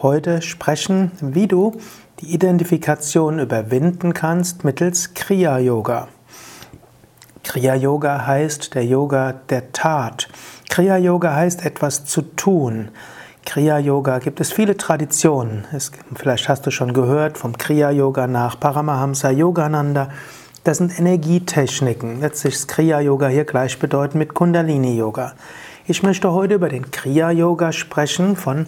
heute 0.01 0.43
sprechen, 0.43 1.11
wie 1.21 1.49
du 1.49 1.81
die 2.21 2.33
Identifikation 2.33 3.41
überwinden 3.41 4.15
kannst 4.15 4.63
mittels 4.63 5.15
Kriya 5.15 5.59
Yoga. 5.59 6.07
Kriya 7.43 7.75
Yoga 7.75 8.29
heißt 8.29 8.77
der 8.77 8.85
Yoga 8.85 9.33
der 9.33 9.73
Tat. 9.73 10.29
Kriya 10.71 10.99
Yoga 10.99 11.35
heißt 11.35 11.67
etwas 11.67 12.05
zu 12.05 12.23
tun. 12.23 12.93
Kriya 13.45 13.79
Yoga 13.79 14.19
gibt 14.19 14.41
es 14.41 14.53
viele 14.53 14.77
Traditionen. 14.77 15.65
Es, 15.73 15.91
vielleicht 16.15 16.49
hast 16.49 16.67
du 16.67 16.71
schon 16.71 16.93
gehört 16.93 17.39
vom 17.39 17.59
Kriya 17.59 17.91
Yoga 17.91 18.27
nach 18.27 18.59
Paramahamsa 18.59 19.31
Yogananda. 19.31 20.09
Das 20.65 20.79
sind 20.79 20.99
Energietechniken. 20.99 22.21
Letztlich 22.21 22.55
ist 22.55 22.69
Kriya 22.69 23.01
Yoga 23.01 23.27
hier 23.29 23.45
gleichbedeutend 23.45 24.15
mit 24.15 24.35
Kundalini 24.35 24.97
Yoga. 24.97 25.33
Ich 25.87 26.05
möchte 26.05 26.33
heute 26.33 26.55
über 26.55 26.69
den 26.69 26.93
Kriya 26.93 27.33
Yoga 27.33 27.73
sprechen 27.73 28.37
von 28.37 28.67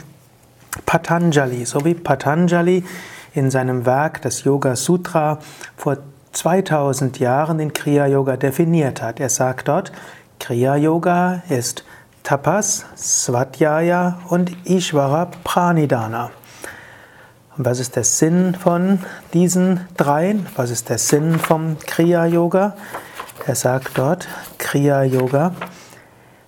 Patanjali, 0.87 1.65
so 1.65 1.85
wie 1.85 1.95
Patanjali 1.95 2.85
in 3.33 3.51
seinem 3.51 3.87
Werk 3.87 4.23
das 4.23 4.43
Yoga 4.43 4.75
Sutra 4.75 5.39
vor 5.77 5.99
2000 6.33 7.21
Jahren 7.21 7.59
den 7.59 7.73
Kriya 7.73 8.07
Yoga 8.07 8.37
definiert 8.37 9.01
hat. 9.01 9.21
Er 9.21 9.29
sagt 9.29 9.69
dort, 9.69 9.93
Kriya 10.41 10.75
Yoga 10.77 11.43
ist 11.49 11.85
Tapas, 12.25 12.87
Svadhyaya 12.97 14.19
und 14.31 14.51
Ishvara 14.67 15.27
Pranidhana. 15.45 16.31
Und 17.55 17.67
was 17.67 17.79
ist 17.81 17.97
der 17.97 18.05
Sinn 18.05 18.55
von 18.55 19.01
diesen 19.35 19.87
dreien? 19.99 20.47
Was 20.57 20.71
ist 20.71 20.89
der 20.89 20.97
Sinn 20.97 21.39
vom 21.39 21.79
Kriya 21.81 22.25
Yoga? 22.25 22.77
Er 23.47 23.55
sagt 23.55 23.99
dort, 23.99 24.27
Kriya 24.57 25.03
Yoga 25.03 25.55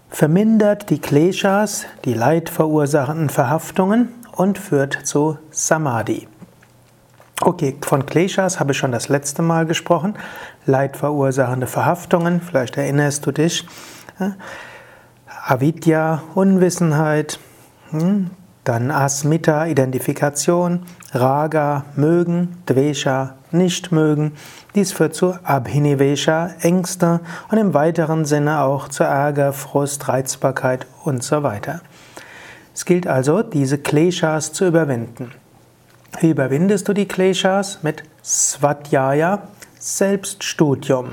vermindert 0.08 0.88
die 0.88 0.98
Kleshas, 0.98 1.84
die 2.06 2.14
leidverursachenden 2.14 3.28
Verhaftungen 3.28 4.14
und 4.32 4.58
führt 4.58 5.06
zu 5.06 5.36
Samadhi. 5.50 6.26
Okay, 7.42 7.76
von 7.82 8.06
Kleshas 8.06 8.60
habe 8.60 8.72
ich 8.72 8.78
schon 8.78 8.92
das 8.92 9.10
letzte 9.10 9.42
Mal 9.42 9.66
gesprochen. 9.66 10.14
Leidverursachende 10.64 11.66
Verhaftungen, 11.66 12.40
vielleicht 12.40 12.78
erinnerst 12.78 13.26
du 13.26 13.32
dich. 13.32 13.66
Avidya, 15.48 16.24
Unwissenheit, 16.34 17.38
hm? 17.90 18.30
dann 18.64 18.90
Asmita, 18.90 19.66
Identifikation, 19.66 20.82
Raga, 21.12 21.84
mögen, 21.94 22.60
Dvesha, 22.66 23.36
nicht 23.52 23.92
mögen. 23.92 24.32
Dies 24.74 24.90
führt 24.90 25.14
zu 25.14 25.36
Abhinivesha, 25.44 26.50
Ängste 26.62 27.20
und 27.48 27.58
im 27.58 27.74
weiteren 27.74 28.24
Sinne 28.24 28.62
auch 28.62 28.88
zu 28.88 29.04
Ärger, 29.04 29.52
Frust, 29.52 30.08
Reizbarkeit 30.08 30.84
und 31.04 31.22
so 31.22 31.44
weiter. 31.44 31.80
Es 32.74 32.84
gilt 32.84 33.06
also, 33.06 33.44
diese 33.44 33.78
Kleshas 33.78 34.52
zu 34.52 34.66
überwinden. 34.66 35.30
Wie 36.18 36.30
überwindest 36.30 36.88
du 36.88 36.92
die 36.92 37.06
Kleshas? 37.06 37.84
Mit 37.84 38.02
Svadhyaya, 38.24 39.42
Selbststudium. 39.78 41.10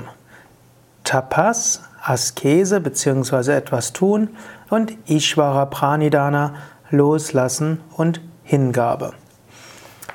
Tapas, 1.04 1.82
Askese 2.04 2.80
bzw. 2.80 3.52
etwas 3.52 3.92
tun 3.92 4.28
und 4.70 4.92
Ishvara 5.08 5.66
Pranidhana, 5.66 6.54
Loslassen 6.90 7.80
und 7.96 8.20
Hingabe. 8.42 9.14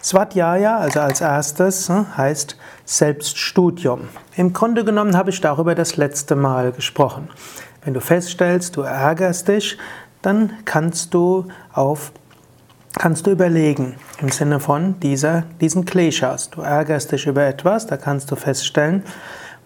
Svadhyaya, 0.02 0.78
also 0.78 1.02
als 1.02 1.20
erstes, 1.20 1.90
hm, 1.90 2.16
heißt 2.16 2.58
Selbststudium. 2.86 4.08
Im 4.36 4.54
Grunde 4.54 4.86
genommen 4.86 5.18
habe 5.18 5.32
ich 5.32 5.42
darüber 5.42 5.76
das 5.76 5.98
letzte 5.98 6.36
Mal 6.36 6.72
gesprochen. 6.72 7.28
Wenn 7.84 7.94
du 7.94 8.02
feststellst, 8.02 8.78
du 8.78 8.82
ärgerst 8.82 9.48
dich, 9.48 9.78
dann 10.22 10.54
kannst 10.66 11.14
du 11.14 11.48
auf 11.74 12.12
kannst 12.98 13.28
du 13.28 13.32
überlegen 13.32 13.96
im 14.20 14.30
Sinne 14.30 14.60
von 14.60 15.00
dieser, 15.00 15.44
diesen 15.62 15.86
Kleshas. 15.86 16.50
Du 16.50 16.62
ärgerst 16.62 17.12
dich 17.12 17.28
über 17.28 17.46
etwas, 17.46 17.88
da 17.88 17.98
kannst 17.98 18.32
du 18.32 18.36
feststellen, 18.36 19.04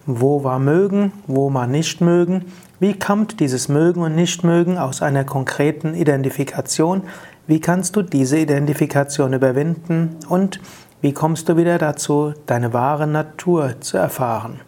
wo 0.06 0.44
war 0.44 0.58
mögen, 0.58 1.12
wo 1.26 1.52
war 1.52 1.66
nicht 1.66 2.00
mögen, 2.00 2.46
wie 2.80 2.98
kommt 2.98 3.40
dieses 3.40 3.68
Mögen 3.68 4.02
und 4.02 4.14
Nichtmögen 4.14 4.78
aus 4.78 5.02
einer 5.02 5.24
konkreten 5.24 5.94
Identifikation, 5.94 7.02
wie 7.46 7.60
kannst 7.60 7.96
du 7.96 8.02
diese 8.02 8.38
Identifikation 8.38 9.32
überwinden 9.32 10.16
und 10.28 10.60
wie 11.00 11.12
kommst 11.12 11.48
du 11.48 11.56
wieder 11.56 11.78
dazu, 11.78 12.34
deine 12.46 12.72
wahre 12.72 13.06
Natur 13.06 13.80
zu 13.80 13.98
erfahren. 13.98 14.60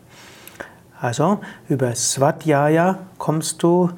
Also 1.00 1.40
über 1.68 1.94
Svadhyaya 1.94 2.98
kommst 3.18 3.62
du 3.62 3.90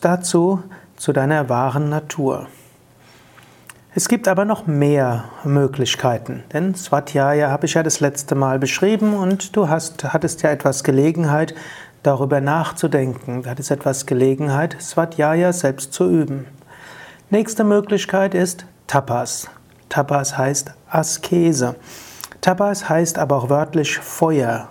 dazu, 0.00 0.62
zu 0.96 1.12
deiner 1.12 1.48
wahren 1.48 1.88
Natur. 1.88 2.46
Es 3.94 4.08
gibt 4.08 4.26
aber 4.26 4.46
noch 4.46 4.66
mehr 4.66 5.24
Möglichkeiten, 5.44 6.44
denn 6.54 6.74
Swadhyaya 6.74 7.50
habe 7.50 7.66
ich 7.66 7.74
ja 7.74 7.82
das 7.82 8.00
letzte 8.00 8.34
Mal 8.34 8.58
beschrieben 8.58 9.12
und 9.12 9.54
du 9.54 9.68
hast, 9.68 10.14
hattest 10.14 10.40
ja 10.40 10.50
etwas 10.50 10.82
Gelegenheit, 10.82 11.54
darüber 12.02 12.40
nachzudenken. 12.40 13.42
Du 13.42 13.50
hattest 13.50 13.70
etwas 13.70 14.06
Gelegenheit, 14.06 14.76
Swadhyaya 14.80 15.52
selbst 15.52 15.92
zu 15.92 16.08
üben. 16.08 16.46
Nächste 17.28 17.64
Möglichkeit 17.64 18.34
ist 18.34 18.64
Tapas. 18.86 19.50
Tapas 19.90 20.38
heißt 20.38 20.72
Askese. 20.88 21.76
Tapas 22.40 22.88
heißt 22.88 23.18
aber 23.18 23.36
auch 23.36 23.50
wörtlich 23.50 23.98
Feuer. 23.98 24.70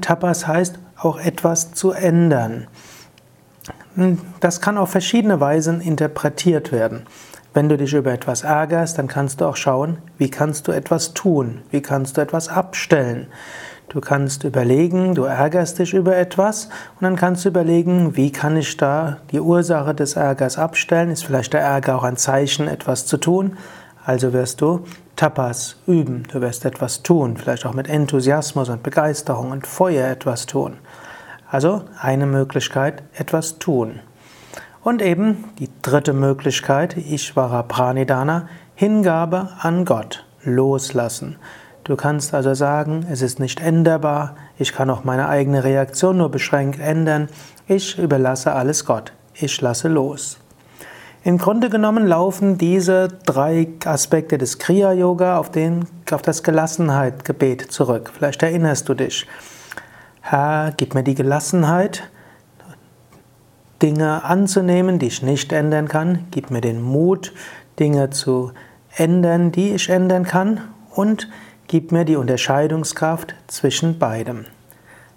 Tapas 0.00 0.46
heißt 0.46 0.78
auch 0.96 1.20
etwas 1.20 1.72
zu 1.74 1.92
ändern. 1.92 2.66
Das 4.40 4.62
kann 4.62 4.78
auf 4.78 4.90
verschiedene 4.90 5.38
Weisen 5.38 5.82
interpretiert 5.82 6.72
werden. 6.72 7.04
Wenn 7.58 7.68
du 7.68 7.76
dich 7.76 7.92
über 7.92 8.12
etwas 8.12 8.44
ärgerst, 8.44 8.98
dann 8.98 9.08
kannst 9.08 9.40
du 9.40 9.44
auch 9.44 9.56
schauen, 9.56 9.98
wie 10.16 10.30
kannst 10.30 10.68
du 10.68 10.70
etwas 10.70 11.12
tun, 11.12 11.62
wie 11.72 11.82
kannst 11.82 12.16
du 12.16 12.20
etwas 12.20 12.48
abstellen. 12.48 13.26
Du 13.88 14.00
kannst 14.00 14.44
überlegen, 14.44 15.16
du 15.16 15.24
ärgerst 15.24 15.80
dich 15.80 15.92
über 15.92 16.16
etwas 16.16 16.66
und 16.66 17.02
dann 17.02 17.16
kannst 17.16 17.44
du 17.44 17.48
überlegen, 17.48 18.14
wie 18.16 18.30
kann 18.30 18.56
ich 18.56 18.76
da 18.76 19.16
die 19.32 19.40
Ursache 19.40 19.92
des 19.92 20.14
Ärgers 20.14 20.56
abstellen? 20.56 21.10
Ist 21.10 21.24
vielleicht 21.24 21.52
der 21.52 21.62
Ärger 21.62 21.96
auch 21.96 22.04
ein 22.04 22.16
Zeichen, 22.16 22.68
etwas 22.68 23.06
zu 23.06 23.16
tun? 23.16 23.56
Also 24.04 24.32
wirst 24.32 24.60
du 24.60 24.84
Tapas 25.16 25.78
üben, 25.88 26.28
du 26.30 26.40
wirst 26.40 26.64
etwas 26.64 27.02
tun, 27.02 27.38
vielleicht 27.38 27.66
auch 27.66 27.74
mit 27.74 27.88
Enthusiasmus 27.88 28.68
und 28.68 28.84
Begeisterung 28.84 29.50
und 29.50 29.66
Feuer 29.66 30.06
etwas 30.06 30.46
tun. 30.46 30.76
Also 31.50 31.82
eine 32.00 32.26
Möglichkeit, 32.26 33.02
etwas 33.14 33.58
tun. 33.58 33.98
Und 34.88 35.02
eben 35.02 35.44
die 35.58 35.68
dritte 35.82 36.14
Möglichkeit, 36.14 36.96
Ishvara 36.96 37.62
Pranidhana, 37.62 38.48
Hingabe 38.74 39.50
an 39.60 39.84
Gott, 39.84 40.24
loslassen. 40.44 41.36
Du 41.84 41.94
kannst 41.94 42.32
also 42.32 42.54
sagen, 42.54 43.04
es 43.10 43.20
ist 43.20 43.38
nicht 43.38 43.60
änderbar, 43.60 44.34
ich 44.58 44.72
kann 44.72 44.88
auch 44.88 45.04
meine 45.04 45.28
eigene 45.28 45.62
Reaktion 45.62 46.16
nur 46.16 46.30
beschränkt 46.30 46.80
ändern, 46.80 47.28
ich 47.66 47.98
überlasse 47.98 48.54
alles 48.54 48.86
Gott, 48.86 49.12
ich 49.34 49.60
lasse 49.60 49.88
los. 49.88 50.38
Im 51.22 51.36
Grunde 51.36 51.68
genommen 51.68 52.06
laufen 52.06 52.56
diese 52.56 53.08
drei 53.26 53.68
Aspekte 53.84 54.38
des 54.38 54.58
Kriya 54.58 54.94
Yoga 54.94 55.36
auf, 55.36 55.50
auf 56.12 56.22
das 56.22 56.42
Gelassenheit-Gebet 56.42 57.70
zurück. 57.70 58.10
Vielleicht 58.16 58.42
erinnerst 58.42 58.88
du 58.88 58.94
dich. 58.94 59.26
Herr, 60.22 60.72
gib 60.74 60.94
mir 60.94 61.02
die 61.02 61.14
Gelassenheit, 61.14 62.08
Dinge 63.82 64.24
anzunehmen, 64.24 64.98
die 64.98 65.06
ich 65.06 65.22
nicht 65.22 65.52
ändern 65.52 65.88
kann. 65.88 66.26
Gib 66.30 66.50
mir 66.50 66.60
den 66.60 66.82
Mut, 66.82 67.32
Dinge 67.78 68.10
zu 68.10 68.52
ändern, 68.96 69.52
die 69.52 69.72
ich 69.74 69.88
ändern 69.88 70.24
kann. 70.24 70.60
Und 70.90 71.28
gib 71.68 71.92
mir 71.92 72.04
die 72.04 72.16
Unterscheidungskraft 72.16 73.34
zwischen 73.46 73.98
beidem. 73.98 74.46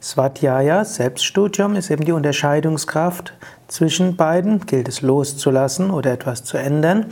Svadhyaya, 0.01 0.85
Selbststudium, 0.85 1.75
ist 1.75 1.89
eben 1.91 2.05
die 2.05 2.11
Unterscheidungskraft 2.11 3.33
zwischen 3.67 4.15
beiden. 4.15 4.65
Gilt 4.65 4.87
es 4.87 5.01
loszulassen 5.01 5.91
oder 5.91 6.11
etwas 6.11 6.43
zu 6.43 6.57
ändern. 6.57 7.05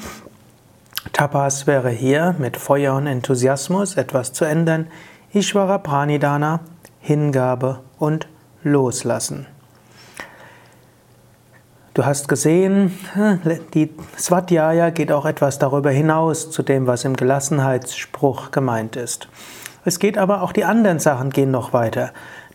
Tapas 1.13 1.65
wäre 1.65 1.89
hier 1.89 2.35
mit 2.37 2.57
Feuer 2.57 2.95
und 2.95 3.07
Enthusiasmus 3.07 3.95
etwas 3.95 4.33
zu 4.33 4.45
ändern. 4.45 4.87
Ishvara 5.33 5.77
Pranidhana, 5.77 6.59
Hingabe 6.99 7.79
und 7.97 8.27
Loslassen. 8.63 9.47
Du 11.95 12.05
hast 12.05 12.27
gesehen, 12.27 12.97
die 13.73 13.89
Svadhyaya 14.17 14.91
geht 14.91 15.11
auch 15.11 15.25
etwas 15.25 15.57
darüber 15.57 15.89
hinaus 15.89 16.51
zu 16.51 16.61
dem, 16.61 16.85
was 16.85 17.03
im 17.03 17.15
Gelassenheitsspruch 17.15 18.51
gemeint 18.51 18.95
ist. 18.95 19.27
Es 19.85 19.97
geht 19.97 20.17
aber 20.17 20.43
auch 20.43 20.51
die 20.51 20.65
anderen 20.65 20.99
Sachen 20.99 21.31
gehen 21.31 21.49
noch 21.49 21.73
weiter. 21.73 22.11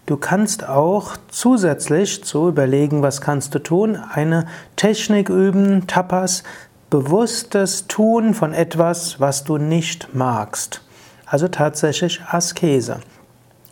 Du 0.06 0.16
kannst 0.16 0.68
auch 0.68 1.16
zusätzlich 1.28 2.22
zu 2.22 2.48
überlegen, 2.48 3.02
was 3.02 3.20
kannst 3.20 3.54
du 3.54 3.58
tun, 3.58 3.96
eine 3.96 4.46
Technik 4.76 5.30
üben, 5.30 5.86
Tapas, 5.86 6.44
bewusstes 6.90 7.88
Tun 7.88 8.34
von 8.34 8.52
etwas, 8.52 9.18
was 9.18 9.42
du 9.42 9.56
nicht 9.56 10.14
magst. 10.14 10.82
Also 11.26 11.48
tatsächlich 11.48 12.20
Askese. 12.30 13.00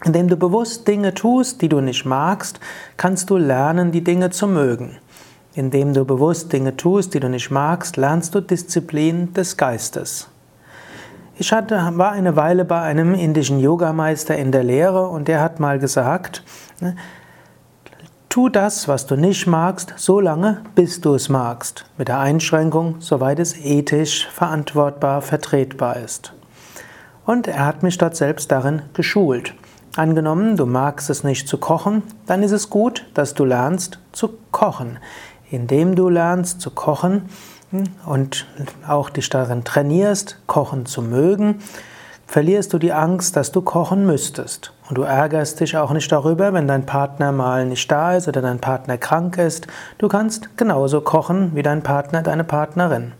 Indem 0.05 0.27
du 0.27 0.37
bewusst 0.37 0.89
Dinge 0.89 1.15
tust, 1.15 1.63
die 1.63 1.69
du 1.69 1.81
nicht 1.81 2.05
magst, 2.05 2.59
kannst 2.97 3.31
du 3.31 3.37
lernen, 3.37 3.93
die 3.93 4.03
Dinge 4.03 4.31
zu 4.31 4.49
mögen. 4.49 4.97
Indem 5.55 5.93
du 5.93 6.05
bewusst 6.05 6.53
Dinge 6.53 6.77
tust, 6.77 7.15
die 7.15 7.21
du 7.21 7.29
nicht 7.29 7.51
magst, 7.51 7.97
lernst 7.97 8.35
du 8.35 8.41
Disziplin 8.41 9.35
des 9.35 9.57
Geistes. 9.57 10.29
Ich 11.37 11.53
hatte, 11.53 11.77
war 11.95 12.13
eine 12.13 12.37
Weile 12.37 12.65
bei 12.65 12.81
einem 12.81 13.15
indischen 13.15 13.59
Yogameister 13.59 14.37
in 14.37 14.53
der 14.53 14.65
Lehre 14.65 15.09
und 15.09 15.29
der 15.29 15.41
hat 15.41 15.61
mal 15.61 15.79
gesagt, 15.79 16.43
ne, 16.81 16.97
tu 18.29 18.49
das, 18.49 18.89
was 18.89 19.07
du 19.07 19.17
nicht 19.17 19.47
magst, 19.47 19.93
so 19.97 20.21
lange, 20.21 20.63
bis 20.75 21.01
du 21.01 21.15
es 21.15 21.29
magst, 21.29 21.85
mit 21.99 22.09
der 22.09 22.19
Einschränkung, 22.19 22.97
soweit 23.01 23.39
es 23.39 23.57
ethisch 23.59 24.27
verantwortbar 24.29 25.21
vertretbar 25.21 25.97
ist. 25.97 26.33
Und 27.27 27.47
er 27.47 27.67
hat 27.67 27.83
mich 27.83 27.99
dort 27.99 28.17
selbst 28.17 28.51
darin 28.51 28.83
geschult. 28.95 29.55
Angenommen, 29.97 30.57
du 30.57 30.65
magst 30.65 31.11
es 31.11 31.25
nicht 31.25 31.47
zu 31.47 31.59
kochen, 31.59 32.03
dann 32.27 32.43
ist 32.43 32.53
es 32.53 32.71
gut, 32.71 33.07
dass 33.13 33.35
du 33.35 33.45
lernst 33.45 33.99
zu 34.13 34.31
kochen. 34.51 34.99
Indem 35.53 35.97
du 35.97 36.09
lernst 36.09 36.63
zu 36.63 36.71
kochen 36.71 37.29
hm, 37.71 37.85
und 38.07 38.47
auch 38.89 39.11
dich 39.11 39.29
darin 39.29 39.65
trainierst, 39.65 40.39
kochen 40.47 40.87
zu 40.87 41.03
mögen, 41.03 41.59
verlierst 42.27 42.73
du 42.73 42.79
die 42.79 42.95
Angst, 42.95 43.37
dass 43.37 43.53
du 43.53 43.61
kochen 43.61 44.07
müsstest. 44.07 44.73
Und 44.89 44.97
du 44.97 45.03
ärgerst 45.03 45.61
dich 45.61 45.77
auch 45.77 45.93
nicht 45.93 46.11
darüber, 46.11 46.55
wenn 46.55 46.67
dein 46.67 46.87
Partner 46.87 47.33
mal 47.33 47.67
nicht 47.67 47.93
da 47.93 48.15
ist 48.17 48.29
oder 48.29 48.41
dein 48.41 48.61
Partner 48.61 48.97
krank 48.97 49.37
ist. 49.37 49.67
Du 49.99 50.09
kannst 50.09 50.57
genauso 50.57 51.03
kochen 51.03 51.55
wie 51.55 51.63
dein 51.63 51.83
Partner, 51.83 52.23
deine 52.23 52.45
Partnerin. 52.45 53.13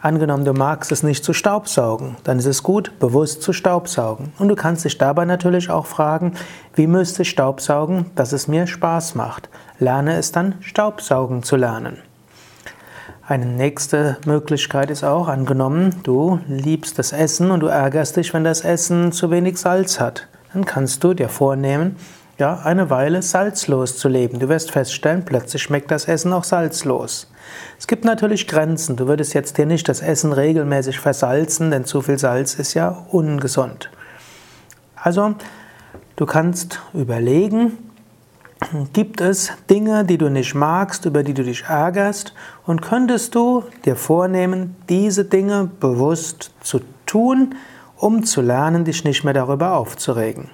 Angenommen, 0.00 0.44
du 0.44 0.52
magst 0.52 0.92
es 0.92 1.02
nicht 1.02 1.24
zu 1.24 1.32
staubsaugen, 1.32 2.16
dann 2.24 2.38
ist 2.38 2.46
es 2.46 2.62
gut, 2.62 2.98
bewusst 2.98 3.42
zu 3.42 3.52
staubsaugen. 3.52 4.32
Und 4.38 4.48
du 4.48 4.54
kannst 4.54 4.84
dich 4.84 4.98
dabei 4.98 5.24
natürlich 5.24 5.70
auch 5.70 5.86
fragen, 5.86 6.34
wie 6.74 6.86
müsste 6.86 7.22
ich 7.22 7.30
staubsaugen, 7.30 8.10
dass 8.14 8.32
es 8.32 8.46
mir 8.46 8.66
Spaß 8.66 9.14
macht. 9.14 9.48
Lerne 9.78 10.16
es 10.16 10.32
dann, 10.32 10.56
Staubsaugen 10.60 11.42
zu 11.42 11.56
lernen. 11.56 11.98
Eine 13.28 13.46
nächste 13.46 14.18
Möglichkeit 14.24 14.90
ist 14.90 15.02
auch, 15.02 15.26
angenommen, 15.26 15.96
du 16.04 16.38
liebst 16.46 16.98
das 16.98 17.12
Essen 17.12 17.50
und 17.50 17.60
du 17.60 17.66
ärgerst 17.66 18.16
dich, 18.16 18.32
wenn 18.32 18.44
das 18.44 18.60
Essen 18.60 19.10
zu 19.10 19.32
wenig 19.32 19.58
Salz 19.58 19.98
hat. 19.98 20.28
Dann 20.52 20.64
kannst 20.64 21.02
du 21.02 21.12
dir 21.12 21.28
vornehmen, 21.28 21.96
ja, 22.38 22.60
eine 22.64 22.90
Weile 22.90 23.22
salzlos 23.22 23.96
zu 23.96 24.08
leben. 24.08 24.38
Du 24.38 24.48
wirst 24.48 24.70
feststellen, 24.70 25.24
plötzlich 25.24 25.62
schmeckt 25.62 25.90
das 25.90 26.06
Essen 26.06 26.32
auch 26.32 26.44
salzlos. 26.44 27.30
Es 27.78 27.86
gibt 27.86 28.04
natürlich 28.04 28.46
Grenzen. 28.46 28.96
Du 28.96 29.06
würdest 29.06 29.32
jetzt 29.34 29.56
hier 29.56 29.66
nicht 29.66 29.88
das 29.88 30.00
Essen 30.02 30.32
regelmäßig 30.32 31.00
versalzen, 31.00 31.70
denn 31.70 31.84
zu 31.84 32.02
viel 32.02 32.18
Salz 32.18 32.54
ist 32.54 32.74
ja 32.74 33.04
ungesund. 33.10 33.90
Also, 34.96 35.34
du 36.16 36.26
kannst 36.26 36.80
überlegen, 36.92 37.78
gibt 38.92 39.20
es 39.20 39.52
Dinge, 39.70 40.04
die 40.04 40.18
du 40.18 40.28
nicht 40.28 40.54
magst, 40.54 41.04
über 41.04 41.22
die 41.22 41.34
du 41.34 41.42
dich 41.42 41.64
ärgerst, 41.64 42.34
und 42.66 42.82
könntest 42.82 43.34
du 43.34 43.64
dir 43.84 43.96
vornehmen, 43.96 44.76
diese 44.88 45.24
Dinge 45.24 45.70
bewusst 45.80 46.50
zu 46.60 46.80
tun, 47.06 47.54
um 47.96 48.24
zu 48.24 48.42
lernen, 48.42 48.84
dich 48.84 49.04
nicht 49.04 49.24
mehr 49.24 49.34
darüber 49.34 49.72
aufzuregen. 49.72 50.50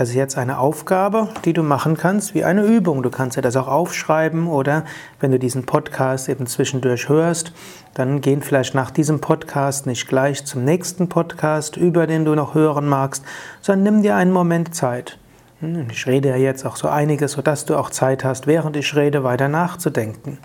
Das 0.00 0.08
ist 0.08 0.14
jetzt 0.14 0.38
eine 0.38 0.58
Aufgabe, 0.58 1.28
die 1.44 1.52
du 1.52 1.62
machen 1.62 1.94
kannst, 1.94 2.34
wie 2.34 2.42
eine 2.42 2.64
Übung. 2.64 3.02
Du 3.02 3.10
kannst 3.10 3.36
dir 3.36 3.42
das 3.42 3.54
auch 3.54 3.68
aufschreiben 3.68 4.46
oder 4.46 4.86
wenn 5.20 5.30
du 5.30 5.38
diesen 5.38 5.66
Podcast 5.66 6.30
eben 6.30 6.46
zwischendurch 6.46 7.10
hörst, 7.10 7.52
dann 7.92 8.22
gehen 8.22 8.40
vielleicht 8.40 8.74
nach 8.74 8.90
diesem 8.90 9.20
Podcast 9.20 9.86
nicht 9.86 10.08
gleich 10.08 10.46
zum 10.46 10.64
nächsten 10.64 11.10
Podcast, 11.10 11.76
über 11.76 12.06
den 12.06 12.24
du 12.24 12.34
noch 12.34 12.54
hören 12.54 12.88
magst, 12.88 13.26
sondern 13.60 13.82
nimm 13.82 14.02
dir 14.02 14.16
einen 14.16 14.32
Moment 14.32 14.74
Zeit. 14.74 15.18
Hm, 15.58 15.88
ich 15.90 16.06
rede 16.06 16.30
ja 16.30 16.36
jetzt 16.36 16.64
auch 16.64 16.76
so 16.76 16.88
einiges, 16.88 17.32
sodass 17.32 17.66
du 17.66 17.76
auch 17.76 17.90
Zeit 17.90 18.24
hast, 18.24 18.46
während 18.46 18.76
ich 18.78 18.96
rede, 18.96 19.22
weiter 19.22 19.48
nachzudenken. 19.48 20.38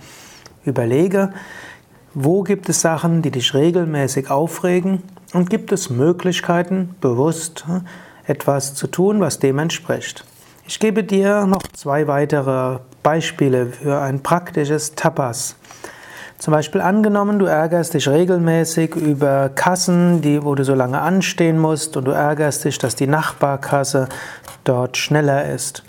Überlege, 0.65 1.31
wo 2.13 2.43
gibt 2.43 2.67
es 2.67 2.81
Sachen, 2.81 3.21
die 3.21 3.31
dich 3.31 3.53
regelmäßig 3.53 4.29
aufregen 4.29 5.01
und 5.31 5.49
gibt 5.49 5.71
es 5.71 5.89
Möglichkeiten, 5.89 6.93
bewusst 6.99 7.63
hm, 7.67 7.83
etwas 8.27 8.73
zu 8.73 8.87
tun, 8.87 9.19
was 9.19 9.39
dem 9.39 9.59
entspricht. 9.59 10.25
Ich 10.67 10.79
gebe 10.79 11.03
dir 11.03 11.45
noch 11.45 11.61
zwei 11.73 12.07
weitere 12.07 12.79
Beispiele 13.03 13.67
für 13.67 13.99
ein 13.99 14.23
praktisches 14.23 14.95
Tapas. 14.95 15.55
Zum 16.39 16.51
Beispiel 16.51 16.81
angenommen, 16.81 17.39
du 17.39 17.45
ärgerst 17.45 17.93
dich 17.93 18.09
regelmäßig 18.09 18.95
über 18.95 19.49
Kassen, 19.49 20.21
die, 20.21 20.43
wo 20.43 20.55
du 20.55 20.63
so 20.63 20.73
lange 20.73 21.01
anstehen 21.01 21.59
musst 21.59 21.95
und 21.97 22.05
du 22.05 22.11
ärgerst 22.11 22.65
dich, 22.65 22.77
dass 22.77 22.95
die 22.95 23.07
Nachbarkasse 23.07 24.09
dort 24.63 24.97
schneller 24.97 25.45
ist. 25.45 25.83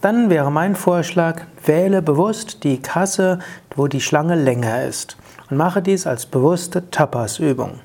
Dann 0.00 0.28
wäre 0.30 0.50
mein 0.50 0.76
Vorschlag, 0.76 1.42
wähle 1.64 2.02
bewusst 2.02 2.64
die 2.64 2.80
Kasse, 2.80 3.38
wo 3.76 3.86
die 3.86 4.00
Schlange 4.00 4.34
länger 4.34 4.84
ist 4.84 5.16
und 5.50 5.56
mache 5.56 5.82
dies 5.82 6.06
als 6.06 6.26
bewusste 6.26 6.90
Tapas-Übung. 6.90 7.80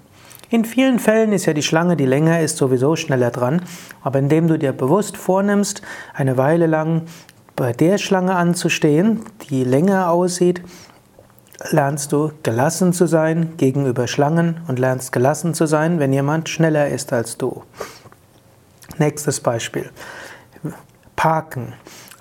In 0.50 0.64
vielen 0.64 1.00
Fällen 1.00 1.32
ist 1.32 1.46
ja 1.46 1.54
die 1.54 1.64
Schlange, 1.64 1.96
die 1.96 2.06
länger 2.06 2.40
ist, 2.40 2.58
sowieso 2.58 2.96
schneller 2.96 3.32
dran, 3.32 3.64
aber 4.04 4.20
indem 4.20 4.48
du 4.48 4.58
dir 4.60 4.74
bewusst 4.74 5.18
vornimmst, 5.18 5.82
eine 6.14 6.38
Weile 6.38 6.68
lang 6.68 7.04
bei 7.56 7.72
der 7.72 7.98
Schlange 7.98 8.36
anzustehen, 8.36 9.22
die 9.50 9.64
länger 9.64 10.10
aussieht, 10.12 10.62
lernst 11.72 12.12
du 12.12 12.32
gelassen 12.44 12.94
zu 12.94 13.08
sein 13.08 13.54
gegenüber 13.58 14.08
Schlangen 14.08 14.62
und 14.68 14.78
lernst 14.78 15.12
gelassen 15.12 15.54
zu 15.54 15.66
sein, 15.66 16.00
wenn 16.00 16.14
jemand 16.14 16.50
schneller 16.50 16.90
ist 16.90 17.14
als 17.14 17.38
du. 17.38 17.64
Nächstes 18.98 19.40
Beispiel. 19.40 19.90
Parken. 21.16 21.74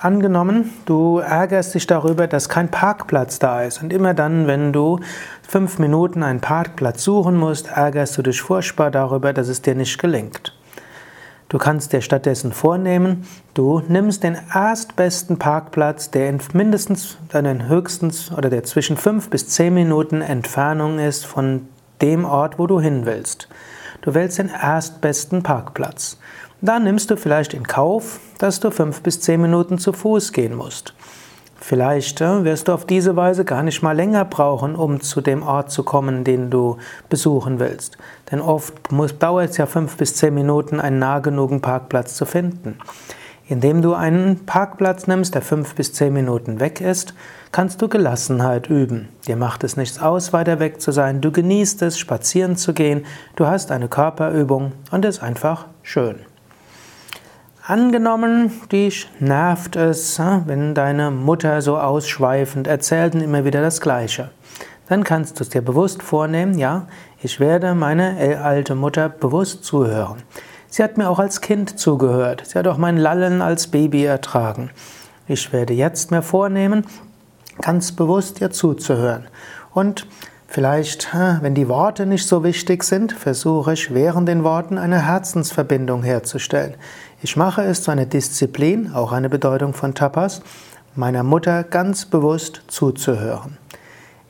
Angenommen, 0.05 0.71
du 0.85 1.17
ärgerst 1.17 1.75
dich 1.75 1.87
darüber, 1.87 2.27
dass 2.27 2.51
kein 2.51 2.71
Parkplatz 2.71 3.39
da 3.39 3.63
ist. 3.63 3.83
Und 3.83 3.91
immer 3.91 4.13
dann, 4.13 4.47
wenn 4.47 4.71
du 4.71 5.01
fünf 5.41 5.79
Minuten 5.79 6.23
einen 6.23 6.43
Parkplatz 6.43 7.03
suchen 7.03 7.39
musst, 7.39 7.69
ärgerst 7.69 8.19
du 8.19 8.21
dich 8.21 8.43
furchtbar 8.43 8.91
darüber, 8.91 9.33
dass 9.33 9.49
es 9.49 9.63
dir 9.63 9.75
nicht 9.75 9.99
gelingt. 9.99 10.55
Du 11.49 11.57
kannst 11.57 11.95
dir 11.95 12.03
stattdessen 12.03 12.53
vornehmen, 12.53 13.27
du 13.55 13.81
nimmst 13.89 14.25
den 14.25 14.37
erstbesten 14.53 15.39
Parkplatz, 15.39 16.11
der 16.11 16.29
in 16.29 16.39
mindestens, 16.53 17.17
deinen 17.31 17.67
höchstens 17.67 18.31
oder 18.31 18.51
der 18.51 18.63
zwischen 18.63 18.99
fünf 18.99 19.31
bis 19.31 19.49
zehn 19.49 19.73
Minuten 19.73 20.21
Entfernung 20.21 20.99
ist 20.99 21.25
von 21.25 21.67
dem 22.03 22.27
Ort, 22.27 22.59
wo 22.59 22.67
du 22.67 22.79
hin 22.79 23.07
willst. 23.07 23.49
Du 24.03 24.13
wählst 24.13 24.39
den 24.39 24.51
erstbesten 24.51 25.43
Parkplatz. 25.43 26.19
Dann 26.65 26.85
nimmst 26.85 27.11
du 27.11 27.19
vielleicht 27.19 27.53
in 27.53 27.67
Kauf, 27.67 28.21
dass 28.39 28.59
du 28.59 28.71
fünf 28.71 29.03
bis 29.03 29.21
zehn 29.21 29.39
Minuten 29.39 29.77
zu 29.77 29.93
Fuß 29.93 30.33
gehen 30.33 30.55
musst. 30.55 30.95
Vielleicht 31.61 32.23
äh, 32.23 32.43
wirst 32.43 32.69
du 32.69 32.73
auf 32.73 32.87
diese 32.87 33.17
Weise 33.17 33.45
gar 33.45 33.63
nicht 33.63 33.83
mal 33.83 33.95
länger 33.95 34.25
brauchen, 34.25 34.75
um 34.75 35.03
zu 35.03 35.21
dem 35.21 35.43
Ort 35.43 35.71
zu 35.71 35.83
kommen, 35.83 36.25
den 36.25 36.49
du 36.49 36.79
besuchen 37.11 37.61
willst. 37.61 37.99
Denn 38.31 38.41
oft 38.41 38.91
muss, 38.91 39.19
dauert 39.19 39.51
es 39.51 39.59
ja 39.59 39.67
fünf 39.67 39.99
bis 39.99 40.17
zehn 40.17 40.33
Minuten, 40.33 40.81
einen 40.81 40.99
nah 40.99 41.19
genugen 41.19 41.61
Parkplatz 41.61 42.15
zu 42.15 42.25
finden. 42.25 42.79
Indem 43.47 43.83
du 43.83 43.93
einen 43.93 44.47
Parkplatz 44.47 45.07
nimmst, 45.07 45.35
der 45.35 45.43
fünf 45.43 45.75
bis 45.75 45.93
zehn 45.93 46.15
Minuten 46.15 46.61
weg 46.61 46.81
ist, 46.81 47.13
kannst 47.53 47.83
du 47.83 47.89
Gelassenheit 47.89 48.71
üben. 48.71 49.11
Dir 49.27 49.37
macht 49.37 49.65
es 49.65 49.77
nichts 49.77 50.01
aus, 50.01 50.33
weiter 50.33 50.61
weg 50.61 50.81
zu 50.81 50.93
sein. 50.93 51.21
Du 51.21 51.31
genießt 51.31 51.83
es, 51.83 51.99
spazieren 51.99 52.57
zu 52.57 52.73
gehen. 52.73 53.05
Du 53.37 53.47
hast 53.47 53.71
eine 53.71 53.89
Körperübung 53.89 54.73
und 54.91 55.05
es 55.05 55.17
ist 55.17 55.23
einfach 55.23 55.67
schön. 55.83 56.21
Angenommen, 57.67 58.53
dich 58.71 59.09
nervt 59.21 59.77
es, 59.77 60.19
wenn 60.19 60.75
deine 60.75 61.11
Mutter 61.11 61.63
so 61.63 61.79
ausschweifend 61.79 62.67
erzählt 62.67 63.15
und 63.15 63.23
immer 63.23 63.47
wieder 63.47 63.63
das 63.63 63.81
Gleiche. 63.81 64.29
Dann 64.87 65.03
kannst 65.03 65.41
du 65.41 65.45
es 65.45 65.49
dir 65.49 65.63
bewusst 65.63 66.03
vornehmen, 66.03 66.59
ja, 66.59 66.87
ich 67.23 67.41
werde 67.41 67.75
meine 67.75 68.39
alte 68.43 68.75
Mutter 68.75 69.09
bewusst 69.09 69.65
zuhören. 69.65 70.23
Sie 70.69 70.83
hat 70.83 70.99
mir 70.99 71.09
auch 71.09 71.19
als 71.19 71.41
Kind 71.41 71.79
zugehört. 71.79 72.43
Sie 72.45 72.59
hat 72.59 72.67
auch 72.67 72.77
mein 72.77 72.99
Lallen 72.99 73.41
als 73.41 73.69
Baby 73.69 74.05
ertragen. 74.05 74.69
Ich 75.27 75.51
werde 75.51 75.73
jetzt 75.73 76.11
mir 76.11 76.21
vornehmen, 76.21 76.85
ganz 77.63 77.93
bewusst 77.93 78.43
ihr 78.43 78.51
zuzuhören. 78.51 79.27
Und 79.73 80.07
Vielleicht, 80.55 81.09
wenn 81.41 81.57
die 81.57 81.69
Worte 81.69 82.07
nicht 82.07 82.29
so 82.29 82.45
wichtig 82.45 82.85
sind, 82.85 83.11
versuche 83.11 83.73
ich 83.73 83.93
während 83.93 84.29
den 84.29 84.45
Worten 84.45 84.79
eine 84.79 85.05
Herzensverbindung 85.05 86.05
herzustellen. 86.05 86.75
Ich 87.25 87.39
mache 87.39 87.63
es 87.63 87.83
zu 87.83 87.91
einer 87.91 88.05
Disziplin, 88.05 88.93
auch 88.93 89.11
eine 89.11 89.31
Bedeutung 89.31 89.73
von 89.73 89.95
Tapas, 89.95 90.43
meiner 90.95 91.23
Mutter 91.23 91.65
ganz 91.65 92.05
bewusst 92.05 92.61
zuzuhören. 92.67 93.57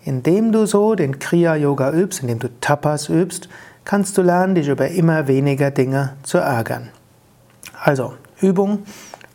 Indem 0.04 0.52
du 0.52 0.64
so 0.64 0.94
den 0.94 1.18
Kriya-Yoga 1.18 1.90
übst, 1.90 2.22
indem 2.22 2.38
du 2.38 2.48
Tapas 2.60 3.08
übst, 3.08 3.48
kannst 3.84 4.16
du 4.16 4.22
lernen, 4.22 4.54
dich 4.54 4.68
über 4.68 4.86
immer 4.86 5.26
weniger 5.26 5.72
Dinge 5.72 6.12
zu 6.22 6.38
ärgern. 6.38 6.90
Also, 7.82 8.14
Übung, 8.40 8.84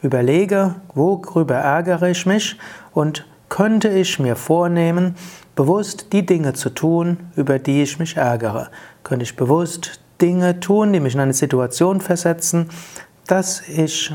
überlege, 0.01 0.75
worüber 0.93 1.55
ärgere 1.55 2.11
ich 2.11 2.25
mich 2.25 2.57
und 2.93 3.27
könnte 3.49 3.89
ich 3.89 4.19
mir 4.19 4.37
vornehmen, 4.37 5.15
bewusst 5.57 6.13
die 6.13 6.25
Dinge 6.25 6.53
zu 6.53 6.69
tun, 6.69 7.17
über 7.35 7.59
die 7.59 7.83
ich 7.83 7.99
mich 7.99 8.15
ärgere? 8.15 8.69
Könnte 9.03 9.23
ich 9.23 9.35
bewusst 9.35 9.99
Dinge 10.21 10.61
tun, 10.61 10.93
die 10.93 10.99
mich 11.01 11.13
in 11.13 11.19
eine 11.19 11.33
Situation 11.33 11.99
versetzen, 12.01 12.69
dass 13.29 13.61
ich 13.67 14.11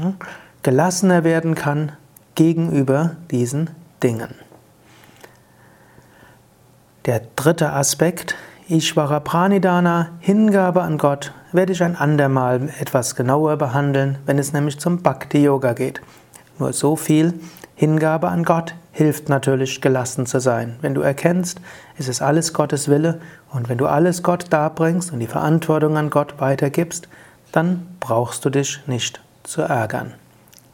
gelassener 0.62 1.22
werden 1.22 1.54
kann 1.54 1.92
gegenüber 2.34 3.12
diesen 3.30 3.70
Dingen? 4.02 4.34
Der 7.06 7.22
dritte 7.36 7.72
Aspekt, 7.72 8.34
Ishvara 8.68 9.20
Pranidhana, 9.20 10.08
Hingabe 10.18 10.82
an 10.82 10.98
Gott, 10.98 11.32
werde 11.52 11.72
ich 11.72 11.82
ein 11.82 11.96
andermal 11.96 12.70
etwas 12.80 13.14
genauer 13.14 13.56
behandeln, 13.56 14.18
wenn 14.26 14.38
es 14.38 14.52
nämlich 14.52 14.80
zum 14.80 15.02
Bhakti 15.02 15.44
Yoga 15.44 15.74
geht. 15.74 16.00
Nur 16.58 16.72
so 16.72 16.96
viel, 16.96 17.34
Hingabe 17.76 18.28
an 18.28 18.42
Gott 18.42 18.74
hilft 18.90 19.28
natürlich 19.28 19.80
gelassen 19.80 20.26
zu 20.26 20.40
sein. 20.40 20.76
Wenn 20.80 20.94
du 20.94 21.02
erkennst, 21.02 21.60
es 21.98 22.08
ist 22.08 22.22
alles 22.22 22.52
Gottes 22.52 22.88
Wille 22.88 23.20
und 23.50 23.68
wenn 23.68 23.78
du 23.78 23.86
alles 23.86 24.22
Gott 24.22 24.46
darbringst 24.50 25.12
und 25.12 25.20
die 25.20 25.26
Verantwortung 25.26 25.96
an 25.96 26.10
Gott 26.10 26.40
weitergibst, 26.40 27.08
dann 27.54 27.86
brauchst 28.00 28.44
du 28.44 28.50
dich 28.50 28.80
nicht 28.88 29.20
zu 29.44 29.62
ärgern. 29.62 30.14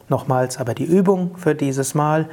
Nochmals 0.09 0.57
aber 0.57 0.73
die 0.73 0.85
Übung 0.85 1.37
für 1.37 1.53
dieses 1.53 1.93
Mal. 1.93 2.27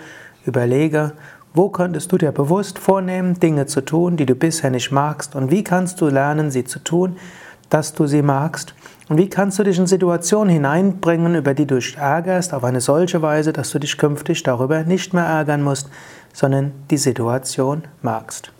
Überlege, 0.46 1.12
wo 1.52 1.68
könntest 1.68 2.10
du 2.12 2.16
dir 2.16 2.32
bewusst 2.32 2.78
vornehmen, 2.78 3.38
Dinge 3.38 3.66
zu 3.66 3.82
tun, 3.82 4.16
die 4.16 4.24
du 4.24 4.34
bisher 4.34 4.70
nicht 4.70 4.90
magst 4.90 5.34
und 5.34 5.50
wie 5.50 5.62
kannst 5.62 6.00
du 6.00 6.08
lernen, 6.08 6.50
sie 6.50 6.64
zu 6.64 6.78
tun, 6.78 7.16
dass 7.68 7.92
du 7.92 8.06
sie 8.06 8.22
magst 8.22 8.74
und 9.10 9.18
wie 9.18 9.28
kannst 9.28 9.58
du 9.58 9.64
dich 9.64 9.78
in 9.78 9.86
Situationen 9.86 10.48
hineinbringen, 10.48 11.34
über 11.34 11.52
die 11.52 11.66
du 11.66 11.74
dich 11.74 11.98
ärgerst, 11.98 12.54
auf 12.54 12.64
eine 12.64 12.80
solche 12.80 13.20
Weise, 13.20 13.52
dass 13.52 13.70
du 13.70 13.78
dich 13.78 13.98
künftig 13.98 14.42
darüber 14.44 14.82
nicht 14.84 15.12
mehr 15.12 15.24
ärgern 15.24 15.62
musst, 15.62 15.90
sondern 16.32 16.72
die 16.90 16.96
Situation 16.96 17.82
magst. 18.00 18.50